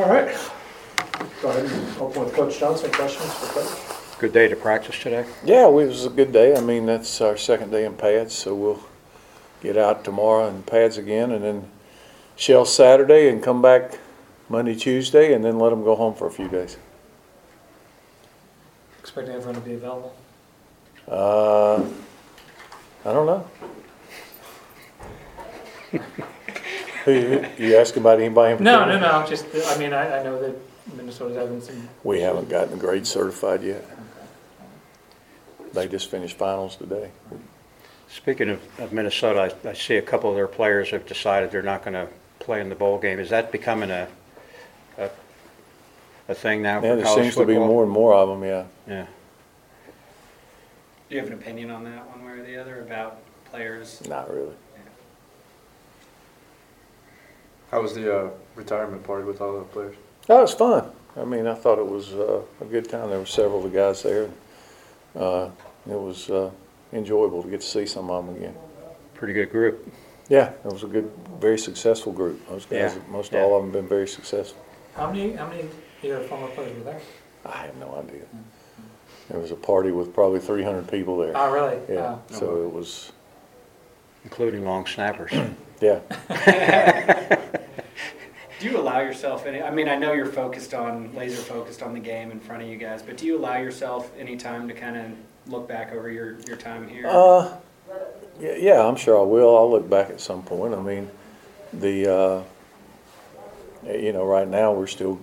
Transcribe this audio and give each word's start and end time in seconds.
All 0.00 0.08
right. 0.08 0.34
Go 1.42 1.50
ahead 1.50 1.66
and 1.66 1.98
open 1.98 2.24
with 2.24 2.32
Coach 2.32 2.58
Johnson. 2.58 2.90
Questions 2.90 3.34
for 3.34 3.60
Coach? 3.60 4.18
Good 4.18 4.32
day 4.32 4.48
to 4.48 4.56
practice 4.56 4.98
today? 4.98 5.26
Yeah, 5.44 5.68
it 5.68 5.72
was 5.72 6.06
a 6.06 6.08
good 6.08 6.32
day. 6.32 6.56
I 6.56 6.62
mean, 6.62 6.86
that's 6.86 7.20
our 7.20 7.36
second 7.36 7.70
day 7.70 7.84
in 7.84 7.94
pads, 7.96 8.32
so 8.32 8.54
we'll 8.54 8.82
get 9.62 9.76
out 9.76 10.02
tomorrow 10.02 10.48
in 10.48 10.62
pads 10.62 10.96
again 10.96 11.32
and 11.32 11.44
then 11.44 11.70
shell 12.34 12.64
Saturday 12.64 13.28
and 13.28 13.42
come 13.42 13.60
back 13.60 13.98
Monday, 14.48 14.74
Tuesday, 14.74 15.34
and 15.34 15.44
then 15.44 15.58
let 15.58 15.68
them 15.68 15.84
go 15.84 15.94
home 15.94 16.14
for 16.14 16.26
a 16.26 16.30
few 16.30 16.48
days. 16.48 16.78
Expecting 19.00 19.34
everyone 19.34 19.56
to 19.56 19.60
be 19.60 19.74
available. 19.74 20.14
Uh, 21.06 21.84
I 23.04 23.12
don't 23.12 23.26
know. 25.92 26.00
Who, 27.04 27.12
who- 27.12 27.64
you 27.64 27.76
asking 27.76 28.02
about 28.02 28.18
anybody 28.20 28.54
in 28.56 28.62
No, 28.64 28.84
particular? 28.84 29.00
no, 29.00 29.20
no. 29.22 29.26
Just, 29.28 29.46
I 29.68 29.78
mean, 29.78 29.92
I, 29.92 30.20
I 30.20 30.22
know 30.22 30.40
that 30.40 30.54
Minnesota's 30.96 31.36
having 31.36 31.60
some. 31.60 31.88
We 32.04 32.20
haven't 32.20 32.48
gotten 32.48 32.72
the 32.72 32.76
grade 32.76 33.06
certified 33.06 33.62
yet. 33.62 33.84
They 35.72 35.86
just 35.88 36.10
finished 36.10 36.36
finals 36.36 36.76
today. 36.76 37.10
Speaking 38.08 38.48
of 38.50 38.60
of 38.80 38.92
Minnesota, 38.92 39.54
I 39.64 39.68
I 39.68 39.72
see 39.72 39.96
a 39.96 40.02
couple 40.02 40.28
of 40.30 40.34
their 40.36 40.48
players 40.48 40.90
have 40.90 41.06
decided 41.06 41.52
they're 41.52 41.62
not 41.62 41.84
going 41.84 41.94
to 41.94 42.08
play 42.40 42.60
in 42.60 42.68
the 42.68 42.74
bowl 42.74 42.98
game. 42.98 43.20
Is 43.20 43.30
that 43.30 43.52
becoming 43.52 43.88
a, 43.90 44.08
a, 44.98 45.10
a 46.28 46.34
thing 46.34 46.60
now 46.60 46.76
Yeah, 46.82 46.90
for 46.90 46.96
there 46.96 47.04
college 47.04 47.22
seems 47.22 47.34
to 47.36 47.44
be 47.46 47.52
football? 47.54 47.68
more 47.68 47.82
and 47.84 47.92
more 47.92 48.14
of 48.14 48.28
them, 48.28 48.42
yeah. 48.42 48.64
Yeah. 48.88 49.06
Do 51.08 51.14
you 51.14 51.18
have 51.20 51.28
an 51.28 51.34
opinion 51.34 51.70
on 51.70 51.84
that, 51.84 52.08
one 52.10 52.24
way 52.24 52.32
or 52.32 52.44
the 52.44 52.56
other, 52.60 52.80
about 52.80 53.18
players? 53.44 54.02
Not 54.08 54.28
really. 54.34 54.54
How 57.70 57.80
was 57.82 57.94
the 57.94 58.14
uh, 58.26 58.30
retirement 58.56 59.04
party 59.04 59.24
with 59.24 59.40
all 59.40 59.58
the 59.58 59.64
players? 59.64 59.96
That 60.26 60.40
was 60.40 60.54
fun. 60.54 60.90
I 61.16 61.24
mean, 61.24 61.46
I 61.46 61.54
thought 61.54 61.78
it 61.78 61.86
was 61.86 62.12
uh, 62.12 62.42
a 62.60 62.64
good 62.64 62.88
time. 62.88 63.10
There 63.10 63.18
were 63.18 63.26
several 63.26 63.64
of 63.64 63.72
the 63.72 63.76
guys 63.78 64.02
there. 64.02 64.28
Uh, 65.16 65.50
it 65.88 65.98
was 65.98 66.30
uh, 66.30 66.50
enjoyable 66.92 67.42
to 67.42 67.48
get 67.48 67.60
to 67.60 67.66
see 67.66 67.86
some 67.86 68.10
of 68.10 68.26
them 68.26 68.36
again. 68.36 68.54
Pretty 69.14 69.32
good 69.34 69.50
group. 69.50 69.92
Yeah, 70.28 70.50
it 70.64 70.72
was 70.72 70.84
a 70.84 70.86
good, 70.86 71.10
very 71.40 71.58
successful 71.58 72.12
group. 72.12 72.48
Those 72.48 72.64
guys, 72.64 72.94
Yeah, 72.94 73.02
most 73.10 73.32
yeah. 73.32 73.40
all 73.42 73.56
of 73.56 73.62
them, 73.64 73.72
been 73.72 73.88
very 73.88 74.06
successful. 74.06 74.62
How 74.94 75.10
many, 75.10 75.32
how 75.32 75.48
many 75.48 75.62
of 75.62 75.74
your 76.02 76.20
former 76.20 76.46
players 76.48 76.76
were 76.78 76.84
there? 76.84 77.00
I 77.44 77.56
have 77.66 77.76
no 77.76 77.94
idea. 77.96 78.22
There 79.28 79.40
was 79.40 79.50
a 79.50 79.56
party 79.56 79.90
with 79.90 80.14
probably 80.14 80.38
300 80.40 80.88
people 80.88 81.16
there. 81.18 81.32
Oh, 81.36 81.50
really? 81.52 81.78
Yeah, 81.88 82.16
Oh. 82.30 82.34
so 82.34 82.62
it 82.64 82.72
was, 82.72 83.12
Including 84.24 84.64
long 84.64 84.86
snappers. 84.86 85.32
yeah. 85.80 86.00
Do 89.00 89.06
you 89.06 89.12
allow 89.12 89.14
yourself 89.14 89.46
any, 89.46 89.62
I 89.62 89.70
mean, 89.70 89.88
I 89.88 89.96
know 89.96 90.12
you're 90.12 90.26
focused 90.26 90.74
on, 90.74 91.14
laser 91.14 91.40
focused 91.40 91.82
on 91.82 91.94
the 91.94 92.00
game 92.00 92.30
in 92.30 92.38
front 92.38 92.62
of 92.62 92.68
you 92.68 92.76
guys, 92.76 93.02
but 93.02 93.16
do 93.16 93.24
you 93.24 93.38
allow 93.38 93.56
yourself 93.56 94.12
any 94.18 94.36
time 94.36 94.68
to 94.68 94.74
kind 94.74 94.94
of 94.94 95.50
look 95.50 95.66
back 95.66 95.92
over 95.92 96.10
your, 96.10 96.38
your 96.40 96.58
time 96.58 96.86
here? 96.86 97.06
Uh, 97.06 97.56
yeah, 98.38 98.56
yeah, 98.56 98.86
I'm 98.86 98.96
sure 98.96 99.18
I 99.18 99.22
will. 99.22 99.56
I'll 99.56 99.70
look 99.70 99.88
back 99.88 100.10
at 100.10 100.20
some 100.20 100.42
point. 100.42 100.74
I 100.74 100.82
mean, 100.82 101.10
the, 101.72 102.12
uh, 102.12 103.90
you 103.90 104.12
know, 104.12 104.26
right 104.26 104.46
now 104.46 104.72
we're 104.72 104.86
still 104.86 105.18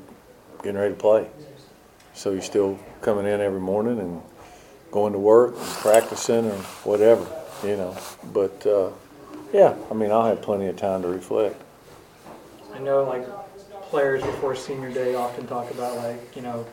getting 0.64 0.80
ready 0.80 0.96
to 0.96 1.00
play. 1.00 1.28
So 2.16 2.32
you're 2.32 2.42
still 2.42 2.80
coming 3.02 3.28
in 3.28 3.42
every 3.42 3.62
morning 3.62 4.00
and 4.00 4.24
going 4.90 5.14
to 5.14 5.20
work 5.20 5.56
and 5.56 5.68
practicing 5.68 6.48
or 6.48 6.58
whatever, 6.84 7.28
you 7.64 7.78
know. 7.78 7.96
But, 8.34 8.66
uh, 8.66 8.90
yeah, 9.54 9.76
I 9.92 9.94
mean, 9.94 10.12
I'll 10.12 10.26
have 10.26 10.42
plenty 10.42 10.66
of 10.66 10.78
time 10.78 11.04
to 11.04 11.10
reflect. 11.10 11.62
I 12.74 12.80
know 12.80 13.04
like 13.04 13.26
players 13.90 14.22
before 14.24 14.56
senior 14.56 14.92
day 14.92 15.16
often 15.16 15.48
talk 15.48 15.72
about 15.72 15.98
like, 15.98 16.36
you 16.36 16.42
know, 16.42 16.66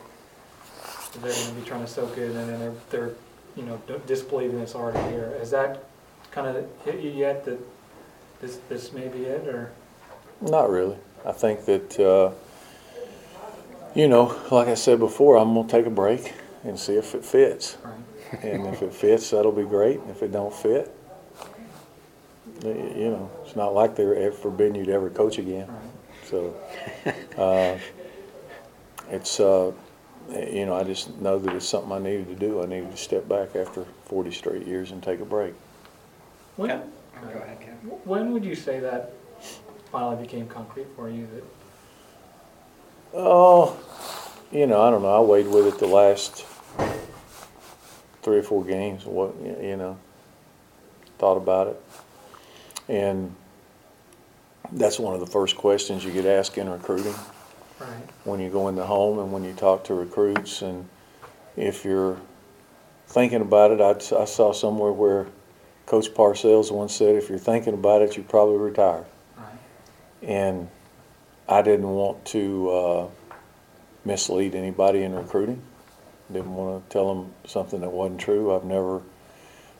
they're 1.21 1.33
gonna 1.33 1.59
be 1.59 1.65
trying 1.65 1.81
to 1.81 1.87
soak 1.87 2.17
it 2.17 2.31
and 2.31 2.49
then 2.49 2.59
they're, 2.59 2.73
they're, 2.89 3.11
you 3.55 3.63
know, 3.63 3.81
disbelieving 4.05 4.59
it's 4.59 4.75
already 4.75 4.99
here. 5.11 5.35
Has 5.39 5.51
that 5.51 5.85
kind 6.31 6.47
of 6.47 6.65
hit 6.83 6.99
you 6.99 7.11
yet 7.11 7.45
that 7.45 7.59
this, 8.41 8.59
this 8.69 8.91
may 8.91 9.07
be 9.07 9.23
it 9.23 9.47
or? 9.47 9.71
Not 10.41 10.69
really. 10.69 10.97
I 11.25 11.31
think 11.31 11.65
that, 11.65 11.99
uh, 11.99 12.31
you 13.95 14.09
know, 14.09 14.37
like 14.51 14.67
I 14.67 14.75
said 14.75 14.99
before, 14.99 15.37
I'm 15.37 15.53
gonna 15.53 15.67
take 15.67 15.85
a 15.85 15.89
break 15.89 16.33
and 16.63 16.77
see 16.77 16.95
if 16.95 17.15
it 17.15 17.23
fits. 17.23 17.77
Right. 17.83 18.43
And 18.43 18.67
if 18.67 18.81
it 18.81 18.93
fits, 18.93 19.29
that'll 19.29 19.51
be 19.51 19.63
great. 19.63 20.01
If 20.09 20.21
it 20.21 20.31
don't 20.31 20.53
fit, 20.53 20.93
you 22.63 23.09
know, 23.09 23.31
it's 23.45 23.55
not 23.55 23.73
like 23.73 23.95
they're 23.95 24.15
ever 24.15 24.35
forbidding 24.35 24.75
you 24.75 24.85
to 24.85 24.91
ever 24.91 25.09
coach 25.09 25.37
again. 25.37 25.67
Right. 25.67 25.94
So, 26.29 26.55
uh, 27.37 27.77
it's, 29.09 29.39
uh, 29.39 29.71
you 30.29 30.65
know, 30.65 30.75
I 30.75 30.83
just 30.83 31.15
know 31.17 31.37
that 31.39 31.53
it's 31.53 31.67
something 31.67 31.91
I 31.91 31.99
needed 31.99 32.27
to 32.27 32.35
do. 32.35 32.61
I 32.61 32.65
needed 32.65 32.91
to 32.91 32.97
step 32.97 33.27
back 33.29 33.55
after 33.55 33.85
40 34.05 34.31
straight 34.31 34.65
years 34.67 34.91
and 34.91 35.01
take 35.01 35.19
a 35.19 35.25
break. 35.25 35.53
When, 36.55 36.69
Go 36.69 37.39
ahead, 37.39 37.59
Ken. 37.59 37.73
when 38.05 38.31
would 38.33 38.43
you 38.45 38.55
say 38.55 38.79
that 38.79 39.13
finally 39.91 40.21
became 40.21 40.47
concrete 40.47 40.87
for 40.95 41.09
you 41.09 41.27
that 41.33 41.43
Oh, 43.13 43.77
you 44.51 44.67
know, 44.67 44.81
I 44.81 44.89
don't 44.89 45.01
know. 45.01 45.15
I 45.15 45.19
weighed 45.21 45.47
with 45.47 45.67
it 45.67 45.79
the 45.79 45.87
last 45.87 46.45
three 48.21 48.37
or 48.37 48.43
four 48.43 48.65
games. 48.65 49.05
What 49.05 49.33
you 49.41 49.77
know, 49.77 49.97
thought 51.17 51.37
about 51.37 51.67
it, 51.67 51.81
and 52.89 53.33
that's 54.71 54.99
one 54.99 55.13
of 55.13 55.19
the 55.19 55.25
first 55.27 55.55
questions 55.57 56.03
you 56.03 56.11
get 56.11 56.25
asked 56.25 56.57
in 56.57 56.69
recruiting 56.69 57.15
Right. 57.79 57.89
when 58.23 58.39
you 58.39 58.49
go 58.49 58.67
in 58.69 58.75
the 58.75 58.85
home 58.85 59.19
and 59.19 59.31
when 59.31 59.43
you 59.43 59.53
talk 59.53 59.83
to 59.85 59.93
recruits. 59.93 60.61
And 60.61 60.87
if 61.57 61.83
you're 61.83 62.17
thinking 63.07 63.41
about 63.41 63.71
it, 63.71 63.81
I, 63.81 63.91
I 64.21 64.25
saw 64.25 64.53
somewhere 64.53 64.91
where 64.91 65.27
Coach 65.85 66.13
Parcells 66.13 66.71
once 66.71 66.95
said, 66.95 67.15
"If 67.15 67.29
you're 67.29 67.37
thinking 67.37 67.73
about 67.73 68.01
it, 68.01 68.15
you're 68.15 68.25
probably 68.25 68.57
retired." 68.57 69.05
Right. 69.37 69.47
And 70.23 70.69
I 71.47 71.61
didn't 71.61 71.89
want 71.89 72.23
to 72.27 72.69
uh, 72.71 73.07
mislead 74.05 74.55
anybody 74.55 75.03
in 75.03 75.13
recruiting. 75.13 75.61
Didn't 76.31 76.55
want 76.55 76.83
to 76.89 76.93
tell 76.93 77.13
them 77.13 77.33
something 77.45 77.81
that 77.81 77.91
wasn't 77.91 78.19
true. 78.19 78.55
I've 78.55 78.63
never, 78.63 79.01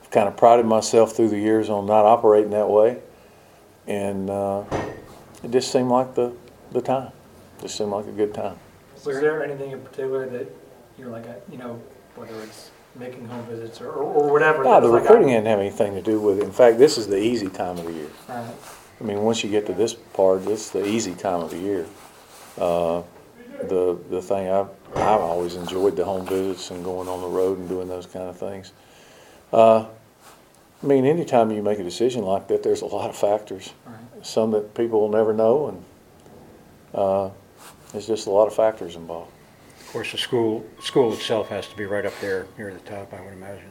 I've 0.04 0.12
kind 0.12 0.28
of 0.28 0.38
prided 0.38 0.66
myself 0.68 1.16
through 1.16 1.30
the 1.30 1.40
years 1.40 1.70
on 1.70 1.88
not 1.88 2.06
operating 2.06 2.52
that 2.52 2.70
way. 2.70 3.00
And 3.88 4.30
uh, 4.30 4.64
it 5.44 5.52
just 5.52 5.72
seemed 5.72 5.90
like 5.90 6.16
the, 6.16 6.34
the 6.72 6.82
time. 6.82 7.12
Just 7.62 7.78
seemed 7.78 7.92
like 7.92 8.08
a 8.08 8.12
good 8.12 8.34
time. 8.34 8.58
Was 9.06 9.20
there 9.20 9.44
anything 9.44 9.72
in 9.72 9.82
particular 9.82 10.28
that 10.30 10.48
you're 10.98 11.10
like, 11.10 11.28
uh, 11.28 11.34
you 11.52 11.58
know, 11.58 11.80
whether 12.16 12.40
it's 12.42 12.72
making 12.96 13.28
home 13.28 13.46
visits 13.46 13.82
or, 13.82 13.92
or 13.92 14.32
whatever? 14.32 14.64
No, 14.64 14.82
the 14.82 14.90
was 14.90 14.92
like, 14.92 15.04
recruiting 15.04 15.28
didn't 15.30 15.48
have 15.48 15.60
anything 15.60 15.94
to 15.94 16.02
do 16.02 16.20
with 16.20 16.40
it. 16.40 16.44
In 16.44 16.52
fact, 16.52 16.78
this 16.78 16.98
is 16.98 17.08
the 17.08 17.22
easy 17.22 17.50
time 17.50 17.78
of 17.78 17.86
the 17.86 17.94
year. 17.94 18.10
Right. 18.28 18.54
I 19.00 19.04
mean, 19.04 19.22
once 19.22 19.44
you 19.44 19.50
get 19.50 19.66
to 19.68 19.74
this 19.74 19.94
part, 19.94 20.48
it's 20.48 20.70
the 20.70 20.86
easy 20.86 21.14
time 21.14 21.42
of 21.42 21.52
the 21.52 21.58
year. 21.60 21.86
Uh, 22.58 23.04
the 23.68 23.98
the 24.10 24.22
thing 24.22 24.50
I've 24.50 24.70
I've 24.96 25.22
always 25.22 25.56
enjoyed 25.56 25.96
the 25.96 26.06
home 26.06 26.26
visits 26.26 26.72
and 26.72 26.84
going 26.84 27.08
on 27.08 27.22
the 27.22 27.28
road 27.28 27.58
and 27.58 27.68
doing 27.68 27.88
those 27.88 28.06
kind 28.06 28.30
of 28.30 28.38
things. 28.38 28.72
Uh, 29.52 29.86
I 30.86 30.88
mean, 30.88 31.06
anytime 31.06 31.50
you 31.50 31.64
make 31.64 31.80
a 31.80 31.84
decision 31.84 32.24
like 32.24 32.48
that, 32.50 32.62
there's 32.62 32.84
a 32.84 32.86
lot 32.86 33.10
of 33.10 33.16
factors. 33.18 33.74
Right. 33.88 33.96
Some 34.24 34.52
that 34.52 34.76
people 34.76 35.02
will 35.02 35.10
never 35.10 35.34
know, 35.34 35.70
and 35.70 35.84
uh, 36.94 37.30
there's 37.92 38.06
just 38.06 38.28
a 38.28 38.30
lot 38.30 38.46
of 38.46 38.54
factors 38.54 38.96
involved. 38.96 39.32
Of 39.80 39.92
course, 39.92 40.12
the 40.12 40.20
school, 40.20 40.64
school 40.80 41.12
itself 41.14 41.50
has 41.50 41.68
to 41.70 41.76
be 41.76 41.86
right 41.86 42.06
up 42.06 42.14
there 42.22 42.46
near 42.60 42.72
the 42.72 42.80
top, 42.82 43.12
I 43.16 43.22
would 43.22 43.34
imagine. 43.34 43.68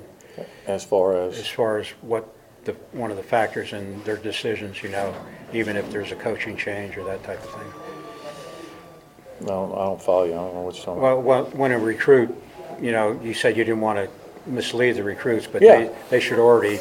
As 0.67 0.85
far 0.85 1.17
As 1.17 1.39
as 1.39 1.47
far 1.47 1.79
as 1.79 1.87
what 2.01 2.35
the, 2.65 2.73
one 2.91 3.13
of 3.13 3.17
the 3.17 3.23
factors 3.23 3.73
in 3.73 4.03
their 4.03 4.17
decisions, 4.17 4.83
you 4.83 4.89
know, 4.89 5.15
even 5.53 5.77
if 5.77 5.89
there's 5.93 6.11
a 6.11 6.17
coaching 6.17 6.57
change 6.57 6.97
or 6.97 7.05
that 7.05 7.23
type 7.23 7.41
of 7.45 7.51
thing. 7.51 9.47
no, 9.47 9.73
I 9.77 9.85
don't 9.85 10.03
follow 10.03 10.25
you. 10.25 10.33
I 10.33 10.37
don't 10.37 10.55
know 10.55 10.63
what 10.63 10.75
you're 10.75 10.85
talking 10.85 10.99
about. 10.99 11.23
Well, 11.23 11.43
well, 11.45 11.51
when 11.53 11.71
a 11.71 11.79
recruit, 11.79 12.35
you 12.81 12.91
know, 12.91 13.21
you 13.23 13.35
said 13.35 13.57
you 13.57 13.63
didn't 13.63 13.83
want 13.83 13.99
to 14.01 14.51
mislead 14.51 14.93
the 14.97 15.05
recruits, 15.05 15.47
but 15.47 15.63
Yeah. 15.63 15.77
they, 15.77 15.91
they 16.11 16.21
should 16.21 16.41
already, 16.41 16.81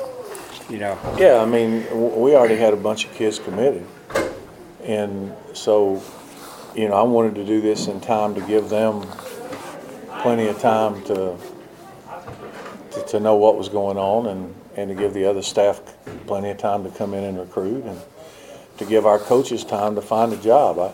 you 0.69 0.77
know, 0.77 0.97
Yeah, 1.17 1.41
I 1.41 1.45
mean, 1.45 1.85
we 2.19 2.35
already 2.35 2.55
had 2.55 2.73
a 2.73 2.77
bunch 2.77 3.05
of 3.05 3.13
kids 3.13 3.39
committed. 3.39 3.85
And 4.83 5.33
so, 5.53 6.01
you 6.75 6.87
know, 6.87 6.95
I 6.95 7.03
wanted 7.03 7.35
to 7.35 7.45
do 7.45 7.61
this 7.61 7.87
in 7.87 8.01
time 8.01 8.35
to 8.35 8.41
give 8.41 8.69
them 8.69 9.05
plenty 10.21 10.47
of 10.47 10.59
time 10.59 11.01
to, 11.03 11.37
to, 12.91 13.05
to 13.07 13.19
know 13.19 13.35
what 13.35 13.57
was 13.57 13.69
going 13.69 13.97
on 13.97 14.27
and, 14.27 14.55
and 14.75 14.89
to 14.89 14.95
give 14.95 15.13
the 15.13 15.25
other 15.25 15.41
staff 15.41 15.81
plenty 16.27 16.49
of 16.49 16.57
time 16.57 16.83
to 16.83 16.89
come 16.89 17.13
in 17.13 17.23
and 17.23 17.37
recruit 17.37 17.83
and 17.85 17.99
to 18.77 18.85
give 18.85 19.05
our 19.05 19.19
coaches 19.19 19.63
time 19.63 19.95
to 19.95 20.01
find 20.01 20.33
a 20.33 20.37
job. 20.37 20.79
I, 20.79 20.93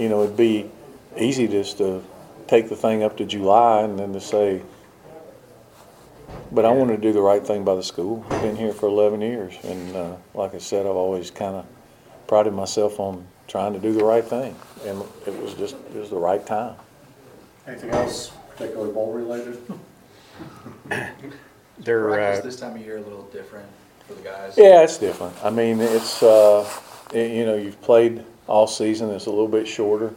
you 0.00 0.08
know, 0.08 0.22
it'd 0.22 0.36
be 0.36 0.70
easy 1.16 1.48
just 1.48 1.78
to 1.78 2.02
take 2.46 2.68
the 2.68 2.76
thing 2.76 3.02
up 3.02 3.16
to 3.16 3.24
July 3.24 3.82
and 3.82 3.98
then 3.98 4.12
to 4.12 4.20
say, 4.20 4.62
but 6.54 6.64
I 6.64 6.70
wanted 6.70 6.96
to 6.96 7.02
do 7.02 7.12
the 7.12 7.20
right 7.20 7.44
thing 7.44 7.64
by 7.64 7.74
the 7.74 7.82
school. 7.82 8.24
I've 8.30 8.42
been 8.42 8.56
here 8.56 8.72
for 8.72 8.86
11 8.86 9.20
years, 9.20 9.54
and 9.64 9.96
uh, 9.96 10.16
like 10.34 10.54
I 10.54 10.58
said, 10.58 10.86
I've 10.86 10.94
always 10.96 11.30
kind 11.30 11.56
of 11.56 11.66
prided 12.28 12.52
myself 12.54 13.00
on 13.00 13.26
trying 13.48 13.72
to 13.72 13.78
do 13.80 13.92
the 13.92 14.04
right 14.04 14.24
thing. 14.24 14.54
And 14.86 15.02
it 15.26 15.36
was 15.42 15.54
just, 15.54 15.74
it 15.94 15.96
was 15.96 16.10
the 16.10 16.16
right 16.16 16.44
time. 16.46 16.76
Anything 17.66 17.90
else 17.90 18.30
particularly 18.50 18.92
bowl 18.92 19.12
related? 19.12 19.58
They're, 21.78 22.08
Practice 22.08 22.40
uh, 22.40 22.42
this 22.46 22.60
time 22.60 22.76
of 22.76 22.82
year 22.82 22.98
a 22.98 23.00
little 23.00 23.24
different 23.32 23.66
for 24.06 24.14
the 24.14 24.22
guys. 24.22 24.54
Yeah, 24.56 24.82
it's 24.82 24.96
different. 24.96 25.34
I 25.42 25.50
mean, 25.50 25.80
it's, 25.80 26.22
uh, 26.22 26.68
y- 27.12 27.20
you 27.20 27.44
know, 27.44 27.56
you've 27.56 27.80
played 27.82 28.24
all 28.46 28.66
season, 28.68 29.10
it's 29.10 29.26
a 29.26 29.30
little 29.30 29.48
bit 29.48 29.66
shorter. 29.66 30.14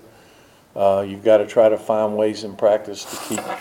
Uh, 0.75 1.03
you've 1.07 1.23
got 1.23 1.37
to 1.37 1.47
try 1.47 1.67
to 1.67 1.77
find 1.77 2.15
ways 2.15 2.43
in 2.43 2.55
practice 2.55 3.05
to 3.05 3.15
keep, 3.27 3.39
y- 3.47 3.59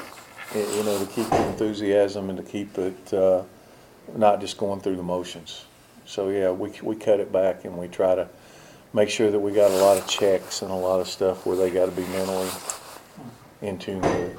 you 0.55 0.85
know, 0.85 0.99
to 0.99 1.07
keep 1.07 1.29
the 1.29 1.47
enthusiasm 1.49 2.31
and 2.31 2.39
to 2.39 2.45
keep 2.45 2.79
it, 2.79 3.13
uh, 3.13 3.43
not 4.15 4.41
just 4.41 4.59
going 4.59 4.81
through 4.81 4.97
the 4.97 5.03
motions. 5.03 5.65
So, 6.05 6.29
yeah, 6.29 6.51
we, 6.51 6.73
we 6.83 6.97
cut 6.97 7.21
it 7.21 7.33
back 7.33 7.65
and 7.65 7.77
we 7.77 7.89
try 7.89 8.15
to 8.15 8.29
make 8.93 9.09
sure 9.11 9.31
that 9.31 9.39
we 9.39 9.53
got 9.53 9.71
a 9.71 9.77
lot 9.77 9.99
of 9.99 10.07
checks 10.07 10.63
and 10.63 10.71
a 10.71 10.75
lot 10.75 11.01
of 11.01 11.09
stuff 11.09 11.45
where 11.45 11.57
they 11.57 11.71
got 11.71 11.87
to 11.87 11.93
be 11.93 12.07
mentally 12.09 12.49
in 13.63 13.79
tune 13.79 14.01
with 14.01 14.15
it. 14.15 14.39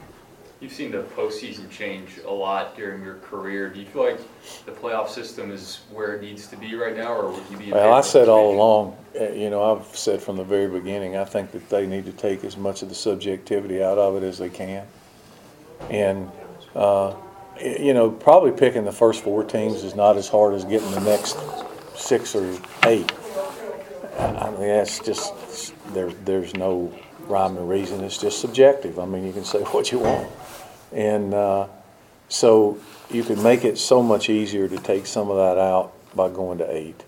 You've 0.59 0.73
seen 0.73 0.91
the 0.91 1.03
postseason 1.03 1.69
change 1.69 2.17
a 2.25 2.31
lot 2.31 2.75
during 2.75 3.03
your 3.03 3.15
career. 3.15 3.69
Do 3.69 3.79
you 3.79 3.85
feel 3.85 4.03
like 4.05 4.19
the 4.65 4.71
playoff 4.71 5.09
system 5.09 5.51
is 5.51 5.81
where 5.91 6.15
it 6.15 6.21
needs 6.23 6.47
to 6.47 6.57
be 6.57 6.73
right 6.73 6.97
now, 6.97 7.13
or 7.13 7.31
would 7.31 7.43
you 7.51 7.57
be? 7.57 7.71
Well, 7.71 7.93
I 7.93 8.01
said 8.01 8.27
all 8.27 8.55
along, 8.55 8.97
uh, 9.19 9.29
you 9.29 9.51
know, 9.51 9.75
I've 9.75 9.85
said 9.95 10.19
from 10.19 10.35
the 10.35 10.43
very 10.43 10.67
beginning, 10.67 11.15
I 11.15 11.25
think 11.25 11.51
that 11.51 11.69
they 11.69 11.85
need 11.85 12.05
to 12.05 12.11
take 12.11 12.43
as 12.43 12.57
much 12.57 12.81
of 12.81 12.89
the 12.89 12.95
subjectivity 12.95 13.83
out 13.83 13.99
of 13.99 14.15
it 14.15 14.25
as 14.25 14.39
they 14.39 14.49
can. 14.49 14.87
And, 15.89 16.31
uh, 16.75 17.15
you 17.59 17.93
know, 17.93 18.11
probably 18.11 18.51
picking 18.51 18.85
the 18.85 18.91
first 18.91 19.23
four 19.23 19.43
teams 19.43 19.83
is 19.83 19.95
not 19.95 20.17
as 20.17 20.27
hard 20.27 20.53
as 20.53 20.63
getting 20.65 20.91
the 20.91 21.01
next 21.01 21.37
six 21.95 22.35
or 22.35 22.59
eight. 22.85 23.11
I 24.17 24.49
mean, 24.51 24.61
that's 24.61 24.99
just, 24.99 25.33
there, 25.93 26.11
there's 26.11 26.55
no 26.55 26.93
rhyme 27.27 27.57
or 27.57 27.65
reason, 27.65 28.03
it's 28.03 28.17
just 28.17 28.39
subjective. 28.39 28.99
I 28.99 29.05
mean, 29.05 29.25
you 29.25 29.33
can 29.33 29.43
say 29.43 29.59
what 29.63 29.91
you 29.91 29.99
want. 29.99 30.29
And, 30.91 31.33
uh, 31.33 31.67
so 32.29 32.77
you 33.09 33.23
can 33.23 33.41
make 33.41 33.63
it 33.63 33.77
so 33.77 34.03
much 34.03 34.29
easier 34.29 34.67
to 34.67 34.77
take 34.77 35.05
some 35.05 35.29
of 35.29 35.37
that 35.37 35.57
out 35.57 35.93
by 36.15 36.29
going 36.29 36.57
to 36.57 36.75
eight. 36.75 37.03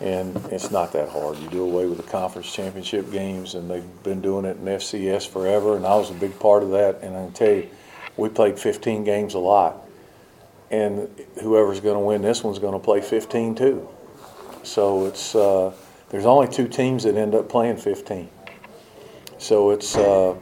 And 0.00 0.36
it's 0.52 0.70
not 0.70 0.92
that 0.92 1.08
hard. 1.08 1.38
You 1.38 1.48
do 1.48 1.62
away 1.62 1.86
with 1.86 1.98
the 1.98 2.04
conference 2.04 2.52
championship 2.52 3.10
games, 3.10 3.54
and 3.54 3.68
they've 3.68 4.02
been 4.04 4.20
doing 4.20 4.44
it 4.44 4.56
in 4.56 4.64
FCS 4.64 5.28
forever, 5.28 5.76
and 5.76 5.84
I 5.84 5.96
was 5.96 6.10
a 6.10 6.14
big 6.14 6.38
part 6.38 6.62
of 6.62 6.70
that. 6.70 7.00
And 7.02 7.16
I 7.16 7.24
can 7.24 7.32
tell 7.32 7.50
you, 7.50 7.68
we 8.16 8.28
played 8.28 8.58
15 8.58 9.02
games 9.02 9.34
a 9.34 9.38
lot, 9.40 9.84
and 10.70 11.08
whoever's 11.42 11.80
going 11.80 11.96
to 11.96 12.00
win 12.00 12.22
this 12.22 12.44
one's 12.44 12.60
going 12.60 12.74
to 12.74 12.78
play 12.78 13.00
15 13.00 13.56
too. 13.56 13.88
So 14.62 15.06
it's 15.06 15.34
uh, 15.34 15.72
there's 16.10 16.26
only 16.26 16.48
two 16.48 16.68
teams 16.68 17.04
that 17.04 17.16
end 17.16 17.34
up 17.34 17.48
playing 17.48 17.78
15. 17.78 18.28
So 19.38 19.70
it's 19.70 19.96
uh, 19.96 20.34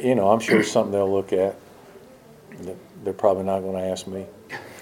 you 0.00 0.14
know 0.14 0.30
I'm 0.30 0.40
sure 0.40 0.60
it's 0.60 0.72
something 0.72 0.92
they'll 0.92 1.12
look 1.12 1.32
at. 1.32 1.56
They're 3.04 3.12
probably 3.12 3.44
not 3.44 3.60
going 3.60 3.76
to 3.76 3.88
ask 3.88 4.06
me. 4.06 4.26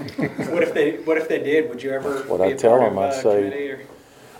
What 0.50 0.62
if 0.62 0.72
they, 0.74 0.96
what 0.98 1.18
if 1.18 1.28
they 1.28 1.42
did? 1.42 1.68
Would 1.68 1.82
you 1.82 1.90
ever 1.90 2.22
What 2.22 2.38
be 2.38 2.44
I 2.44 2.46
a 2.48 2.56
tell 2.56 2.78
part 2.78 2.90
them, 2.90 2.98
I'd 2.98 3.10
a 3.10 3.14
say, 3.14 3.42
committee 3.44 3.70
or? 3.70 3.80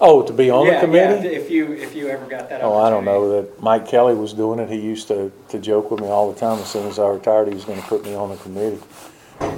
Oh, 0.01 0.23
to 0.23 0.33
be 0.33 0.49
on 0.51 0.67
Yeah, 0.67 0.81
the 0.81 0.87
committee? 0.87 1.29
Yeah, 1.29 1.35
if 1.39 1.51
you, 1.51 1.73
if 1.73 1.95
you 1.95 2.09
ever 2.09 2.25
got 2.25 2.49
that 2.49 2.63
Oh. 2.63 2.79
I 2.79 2.89
don't 2.89 3.05
know, 3.05 3.29
that 3.43 3.63
Mike 3.63 3.87
Kelly 3.87 4.15
was 4.15 4.33
doing 4.33 4.59
it, 4.59 4.71
he 4.71 4.81
used 4.81 5.09
to, 5.09 5.31
to 5.51 5.59
joke 5.59 5.91
with 5.91 6.01
me 6.01 6.07
all 6.09 6.33
the 6.33 6.41
time, 6.41 6.59
as 6.59 6.71
soon 6.71 6.87
as 6.87 6.99
I 6.99 7.07
retired, 7.09 7.49
he 7.49 7.55
was 7.55 7.65
gonna 7.67 7.83
put 7.83 8.05
me 8.05 8.15
on 8.15 8.31
the 8.31 8.37
committee. 8.37 8.81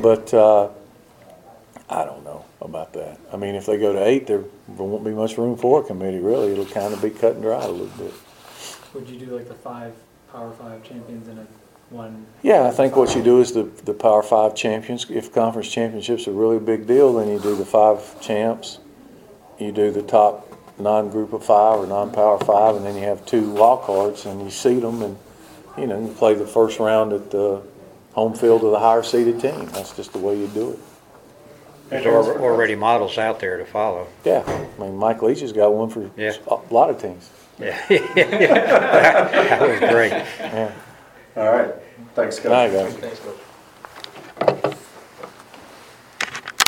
But, 0.00 0.34
uh, 0.34 0.69
I 1.88 2.04
don't 2.04 2.25
know 2.25 2.44
about 2.60 2.93
that. 2.94 3.20
I 3.32 3.37
mean, 3.37 3.54
if 3.54 3.66
they 3.66 3.78
go 3.78 3.93
to 3.93 4.04
eight, 4.04 4.26
there 4.26 4.43
won't 4.66 5.04
be 5.04 5.10
much 5.12 5.37
room 5.38 5.56
for 5.56 5.81
a 5.82 5.84
committee, 5.84 6.19
really, 6.19 6.50
it'll 6.52 6.64
kinda 6.64 6.96
be 6.96 7.10
cut 7.10 7.34
and 7.34 7.43
dried 7.43 7.64
a 7.69 7.72
little 7.72 7.87
bit. 7.99 8.12
Would 8.94 9.08
you 9.08 9.19
do 9.25 9.37
like 9.37 9.46
the 9.46 9.54
five, 9.54 9.93
Power 10.32 10.50
Five 10.52 10.82
champions 10.82 11.28
in 11.28 11.38
a 11.38 11.46
one? 11.92 12.26
Yeah, 12.42 12.66
I 12.66 12.70
think 12.70 12.96
what 12.96 13.14
you 13.14 13.22
do 13.22 13.40
is 13.40 13.52
the, 13.52 13.64
the 13.84 13.94
Power 13.94 14.22
Five 14.22 14.54
champions, 14.54 15.06
if 15.10 15.32
conference 15.32 15.70
championships 15.70 16.26
are 16.26 16.32
really 16.32 16.56
a 16.56 16.60
big 16.60 16.86
deal, 16.86 17.12
then 17.14 17.28
you 17.28 17.38
do 17.38 17.54
the 17.54 17.64
five 17.64 18.20
champs. 18.20 18.78
You 19.58 19.70
do 19.72 19.90
the 19.90 20.02
top 20.02 20.48
non-group 20.78 21.32
of 21.32 21.44
five 21.44 21.78
or 21.80 21.86
non-power 21.86 22.38
five, 22.40 22.74
and 22.76 22.84
then 22.84 22.96
you 22.96 23.02
have 23.02 23.24
two 23.26 23.50
wild 23.50 23.82
cards, 23.82 24.26
and 24.26 24.42
you 24.42 24.50
seed 24.50 24.82
them, 24.82 25.02
and, 25.02 25.16
you 25.78 25.86
know, 25.86 26.00
you 26.00 26.12
play 26.14 26.34
the 26.34 26.46
first 26.46 26.78
round 26.80 27.12
at 27.12 27.30
the 27.30 27.62
home 28.14 28.34
field 28.34 28.64
of 28.64 28.72
the 28.72 28.78
higher 28.78 29.02
seeded 29.02 29.40
team. 29.40 29.66
That's 29.66 29.94
just 29.94 30.12
the 30.12 30.18
way 30.18 30.36
you 30.38 30.48
do 30.48 30.72
it. 30.72 30.78
there's 31.90 32.06
already 32.26 32.74
models 32.74 33.18
out 33.18 33.38
there 33.38 33.58
to 33.58 33.64
follow. 33.66 34.06
Yeah, 34.24 34.42
I 34.46 34.80
mean, 34.80 34.96
Mike 34.96 35.22
Leach 35.22 35.40
has 35.40 35.52
got 35.52 35.72
one 35.72 35.90
for 35.90 36.10
Yeah. 36.16 36.32
a 36.48 36.56
lot 36.72 36.90
of 36.90 37.00
teams. 37.00 37.30
Yeah, 37.58 37.78
That 37.88 39.60
was 39.60 39.78
great. 39.90 40.10
Yeah. 40.40 40.72
All 41.36 41.50
right, 41.52 41.74
thanks, 42.14 42.44
All 42.44 42.52
right, 42.52 42.70
guys. 42.72 42.94
guys. 42.94 43.19
Thanks. 43.19 43.43